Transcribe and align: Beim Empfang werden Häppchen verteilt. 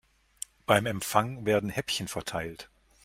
Beim 0.65 0.87
Empfang 0.87 1.45
werden 1.45 1.69
Häppchen 1.69 2.07
verteilt. 2.07 2.71